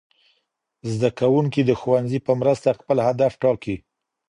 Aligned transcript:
زدهکوونکي 0.91 1.61
د 1.65 1.71
ښوونځي 1.79 2.19
په 2.25 2.31
مرسته 2.41 2.69
خپل 2.79 2.97
هدف 3.07 3.31
ټاکي. 3.41 3.75